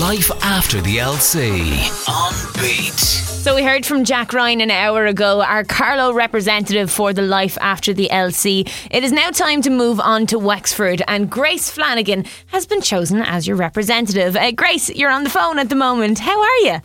[0.00, 1.70] Life after the LC
[2.06, 2.98] on Beat.
[2.98, 7.56] So we heard from Jack Ryan an hour ago, our Carlow representative for the Life
[7.62, 8.70] After the LC.
[8.90, 13.22] It is now time to move on to Wexford, and Grace Flanagan has been chosen
[13.22, 14.36] as your representative.
[14.36, 16.18] Uh, Grace, you're on the phone at the moment.
[16.18, 16.76] How are you?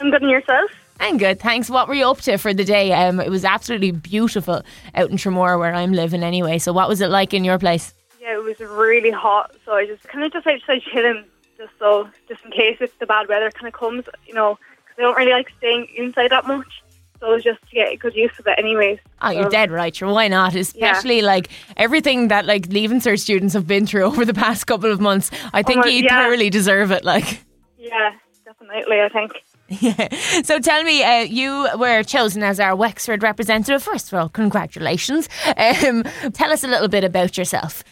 [0.00, 0.68] I'm good and yourself?
[0.98, 1.70] I'm good, thanks.
[1.70, 2.92] What were you up to for the day?
[2.92, 4.62] Um, it was absolutely beautiful
[4.96, 6.58] out in Tramore where I'm living anyway.
[6.58, 7.94] So what was it like in your place?
[8.20, 11.24] Yeah, it was really hot, so I just kind of just like started chilling,
[11.56, 14.98] just so just in case if the bad weather kind of comes, you know, because
[14.98, 16.82] I don't really like staying inside that much.
[17.18, 18.98] So just to get a good use of it, anyways.
[19.22, 19.94] Oh, you're So, dead right.
[19.96, 20.54] Sure, why not?
[20.54, 24.92] Especially like everything that like Leaving Cert students have been through over the past couple
[24.92, 25.30] of months.
[25.54, 26.24] I think my- you yeah.
[26.24, 27.04] thoroughly deserve it.
[27.04, 27.42] Like,
[27.78, 28.10] Yeah,
[28.44, 29.00] definitely.
[29.00, 29.32] I think.
[29.68, 30.08] yeah.
[30.44, 33.82] So tell me, uh, you were chosen as our Wexford representative.
[33.82, 35.28] First of all, congratulations.
[35.56, 36.02] Um,
[36.34, 37.82] tell us a little bit about yourself.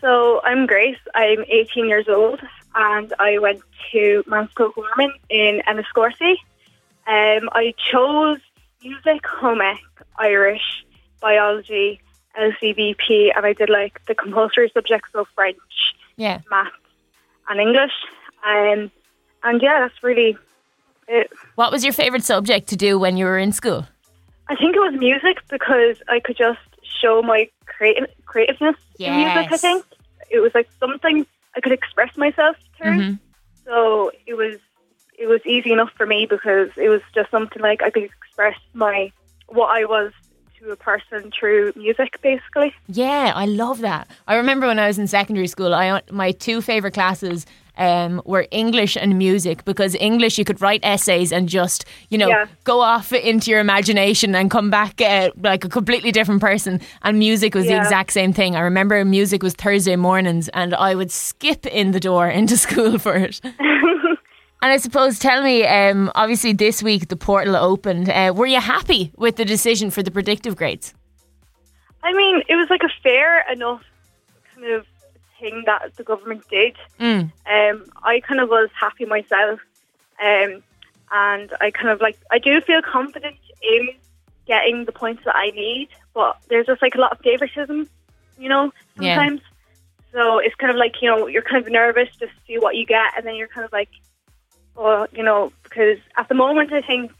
[0.00, 0.98] So I'm Grace.
[1.14, 2.40] I'm 18 years old,
[2.78, 3.60] and I went
[3.92, 6.36] to Meánscoil Gharman in Enniscorthy.
[7.06, 8.38] Um, I chose
[8.82, 9.80] music, home ec,
[10.16, 10.84] Irish,
[11.20, 12.00] biology,
[12.38, 15.58] LCVP, and I did like the compulsory subjects of French,
[16.16, 16.40] Yeah.
[16.50, 16.70] maths,
[17.48, 17.92] and English.
[18.46, 18.92] Um,
[19.42, 20.36] and yeah, that's really
[21.08, 21.30] it.
[21.56, 23.86] What was your favourite subject to do when you were in school?
[24.48, 26.60] I think it was music because I could just
[27.00, 29.50] show my creative creativeness in music.
[29.52, 29.84] I think
[30.30, 32.98] it was like something I could express myself through.
[32.98, 33.14] Mm-hmm.
[33.64, 34.58] So it was
[35.18, 38.58] it was easy enough for me because it was just something like I could express
[38.72, 39.12] my
[39.48, 40.12] what I was
[40.58, 42.74] to a person through music, basically.
[42.88, 44.08] Yeah, I love that.
[44.26, 47.46] I remember when I was in secondary school, I my two favorite classes
[47.78, 52.28] um, were English and music because English you could write essays and just you know
[52.28, 52.46] Yeah.
[52.64, 56.80] go off into your imagination and come back uh, like a completely different person.
[57.02, 58.56] And music was the exact same thing.
[58.56, 62.98] I remember music was Thursday mornings, and I would skip in the door into school
[62.98, 63.40] for it.
[64.60, 68.08] And I suppose, tell me, um, obviously this week the portal opened.
[68.10, 70.94] Uh, were you happy with the decision for the predictive grades?
[72.02, 73.82] I mean, it was like a fair enough
[74.52, 74.84] kind of
[75.40, 76.76] thing that the government did.
[77.00, 77.30] Mm.
[77.46, 79.60] Um, I kind of was happy myself,
[80.22, 80.62] um,
[81.10, 83.88] and I kind of like I do feel confident in
[84.46, 87.88] getting the points that I need, but there's just like a lot of favoritism,
[88.38, 89.14] you know, Yeah.
[89.16, 89.40] sometimes.
[90.12, 92.76] So it's kind of like you know you're kind of nervous just to see what
[92.76, 93.90] you get, and then you're kind of like,
[94.74, 97.12] well, you know, because at the moment I think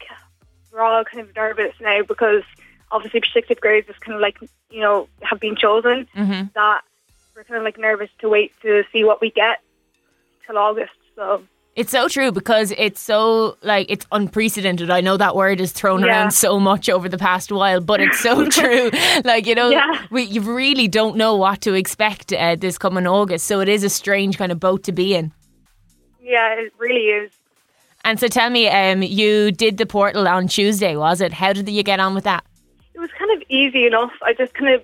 [0.71, 2.43] we're all kind of nervous now because
[2.91, 4.37] obviously predictive grades is kind of like
[4.71, 6.47] you know have been chosen Mm-hmm.
[6.55, 6.81] that
[7.39, 9.59] we're kind of like nervous to wait to see what we get
[10.45, 10.91] till August.
[11.15, 11.41] So
[11.77, 14.89] It's so true because it's so like it's unprecedented.
[14.89, 16.07] I know that word is thrown Yeah.
[16.07, 18.91] around so much over the past while, but it's so true.
[19.23, 20.05] Like you know, Yeah.
[20.11, 23.45] we you really don't know what to expect uh, this coming August.
[23.47, 25.31] So it is a strange kind of boat to be in.
[26.21, 27.31] yeah, it really is.
[28.03, 31.31] And so tell me, um, you did the portal on Tuesday, was it?
[31.31, 32.43] How did you get on with that?
[32.93, 34.11] It was kind of easy enough.
[34.23, 34.83] I just kind of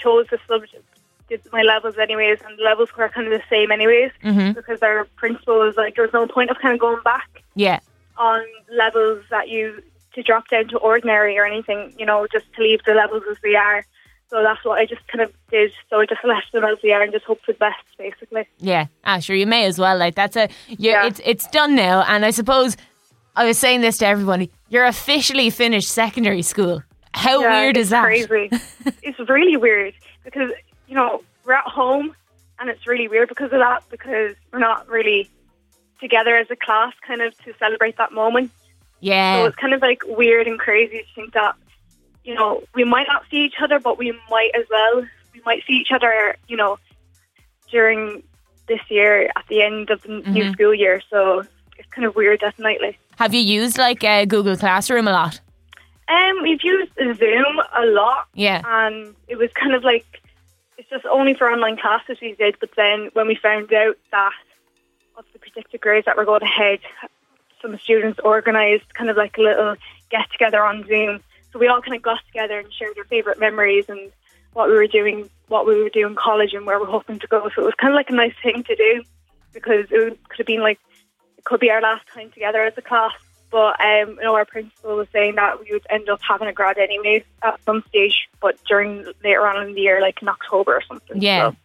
[0.00, 0.84] chose the subject,
[1.28, 4.54] did my levels anyways, and the levels were kind of the same anyways Mhm.
[4.54, 7.80] because our principal was like, there was no point of kind of going back Yeah,
[8.16, 9.82] on levels that you
[10.14, 13.36] to drop down to ordinary or anything, you know, just to leave the levels as
[13.42, 13.84] they are.
[14.30, 15.70] So that's what I just kind of did.
[15.88, 18.46] So I just left them as they are and just hoped for the best, basically.
[18.58, 18.86] yeah.
[19.04, 19.96] Ah, sure, you may as well.
[19.96, 21.06] Like that's a Yeah.
[21.06, 22.76] It's it's done now, and I suppose
[23.36, 24.50] I was saying this to everybody.
[24.68, 26.82] You're officially finished secondary school.
[27.14, 28.02] How Yeah, weird is that?
[28.04, 28.50] Crazy.
[29.02, 30.50] it's really weird because
[30.88, 32.14] you know we're at home,
[32.58, 35.28] and it's really weird because of that because we're not really
[36.00, 38.50] together as a class, kind of to celebrate that moment.
[39.00, 39.36] Yeah.
[39.36, 41.54] So it's kind of like weird and crazy to think that
[42.24, 45.06] you know we might not see each other, but we might as well.
[45.34, 46.78] We might see each other, you know,
[47.70, 48.22] during
[48.66, 50.32] this year at the end of the Mm-hmm.
[50.32, 51.00] new school year.
[51.10, 51.44] So
[51.78, 52.98] it's kind of weird, definitely.
[53.16, 55.40] Have you used like uh, Google Classroom a lot?
[56.08, 58.26] Um, we've used Zoom a lot.
[58.34, 58.62] Yeah.
[58.64, 60.06] and it was kind of like
[60.78, 62.56] it's just only for online classes we did.
[62.60, 64.32] But then when we found out that
[65.16, 66.78] of the predicted grades that were going ahead,
[67.60, 69.74] some students organised kind of like a little
[70.10, 71.20] get together on Zoom.
[71.52, 74.12] So we all kind of got together and shared our favourite memories and
[74.52, 77.26] what we were doing, what we were doing in college, and where we're hoping to
[77.26, 77.50] go.
[77.54, 79.02] So it was kind of like a nice thing to do
[79.52, 80.78] because it could have been like
[81.36, 83.12] it could be our last time together as a class.
[83.50, 86.52] But um, you know, our principal was saying that we would end up having a
[86.52, 90.74] grad anyway at some stage, but during later on in the year, like in October
[90.76, 91.20] or something.
[91.22, 91.50] Yeah.
[91.50, 91.56] So,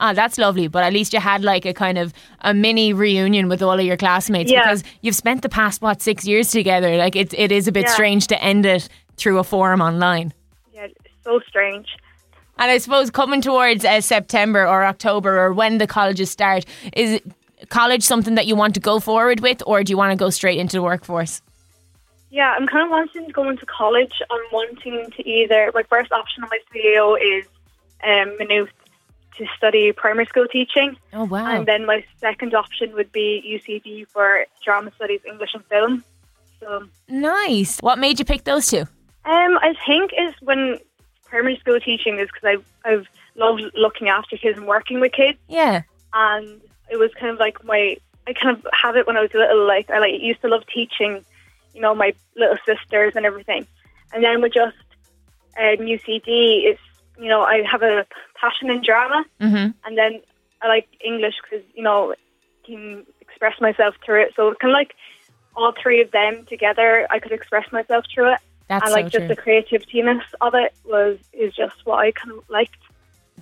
[0.00, 0.68] Ah, that's lovely.
[0.68, 2.12] But at least you had like a kind of
[2.42, 4.62] a mini reunion with all of your classmates Yeah.
[4.62, 6.96] because you've spent the past what six years together.
[6.96, 7.92] Like it, it is a bit Yeah.
[7.94, 10.32] strange to end it through a forum online.
[10.72, 11.88] yeah, it's so strange.
[12.60, 17.20] And I suppose coming towards uh, September or October or when the colleges start, is
[17.68, 20.30] college something that you want to go forward with, or do you want to go
[20.30, 21.42] straight into the workforce?
[22.30, 24.20] Yeah, I'm kind of wanting to go into college.
[24.30, 27.46] I'm wanting to either, my first option on my CAO is
[28.04, 28.70] um, Maynooth
[29.36, 30.96] to study primary school teaching.
[31.12, 31.46] Oh wow!
[31.46, 36.04] And then my second option would be UCD for drama studies, English and film.
[36.60, 37.78] So nice.
[37.78, 38.80] What made you pick those two?
[39.24, 40.78] Um, I think is when
[41.24, 43.06] primary school teaching is because I I've
[43.36, 45.38] loved looking after kids and working with kids.
[45.48, 45.82] Yeah.
[46.12, 47.96] And it was kind of like my
[48.26, 49.66] I kind of had it when I was little.
[49.66, 51.24] Like I like used to love teaching,
[51.74, 53.66] you know, my little sisters and everything.
[54.12, 54.76] And then with just
[55.58, 56.80] um, UCD, it's
[57.18, 58.06] you know I have a
[58.40, 59.70] passion in drama, mm-hmm.
[59.84, 60.20] and then
[60.62, 64.32] I like English because you know I can express myself through it.
[64.36, 64.94] So it's kind of like
[65.58, 68.38] all three of them together, I could express myself through it.
[68.68, 69.28] That's and like so just true.
[69.28, 72.76] the creativeness of it was is just what I kind of liked.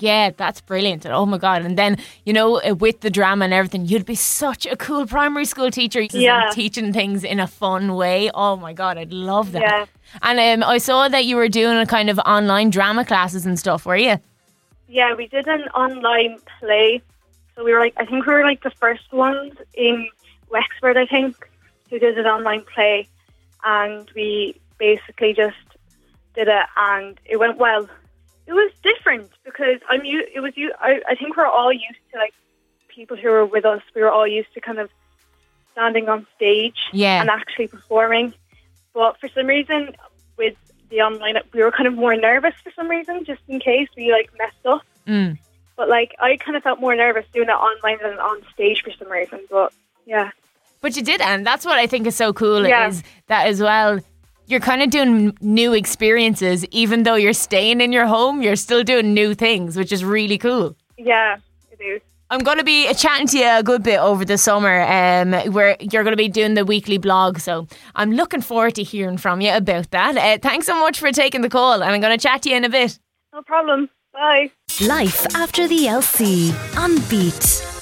[0.00, 1.06] Yeah, that's brilliant.
[1.06, 1.62] Oh my God.
[1.62, 5.06] And then, you know, uh, with the drama and everything, you'd be such a cool
[5.06, 6.02] primary school teacher.
[6.02, 6.50] Yeah.
[6.52, 8.30] Teaching things in a fun way.
[8.34, 9.62] Oh my God, I'd love that.
[9.62, 9.86] Yeah.
[10.22, 13.58] And um, I saw that you were doing a kind of online drama classes and
[13.58, 14.18] stuff, were you?
[14.88, 17.02] Yeah, we did an online play.
[17.54, 20.08] So we were like, I think we were like the first ones in
[20.50, 21.48] Wexford, I think,
[21.90, 23.08] who did an online play.
[23.64, 25.56] And we basically just
[26.34, 27.88] did it and it went well.
[28.46, 32.18] It was different because I'm it was you I, I think we're all used to
[32.18, 32.34] like
[32.88, 34.88] people who were with us we were all used to kind of
[35.72, 37.20] standing on stage Yeah.
[37.20, 38.32] and actually performing
[38.94, 39.94] but for some reason
[40.38, 40.54] with
[40.90, 44.12] the online we were kind of more nervous for some reason just in case we
[44.12, 45.38] like messed up Mm.
[45.76, 48.90] but like I kind of felt more nervous doing it online than on stage for
[48.98, 49.72] some reason but
[50.06, 50.30] yeah
[50.80, 52.88] But you did, and that's what I think is so cool Yeah.
[52.88, 53.98] is that as well.
[54.48, 58.42] You're kind of doing new experiences, even though you're staying in your home.
[58.42, 60.76] You're still doing new things, which is really cool.
[60.96, 61.38] yeah
[61.70, 64.80] it is I'm going to be chatting to you a good bit over the summer,
[64.82, 67.38] um, where you're going to be doing the weekly blog.
[67.38, 70.16] So I'm looking forward to hearing from you about that.
[70.16, 72.56] Uh, thanks so much for taking the call, and I'm going to chat to you
[72.56, 72.98] in a bit.
[73.32, 74.50] no problem bye
[74.80, 77.75] Life after the LC on Beat.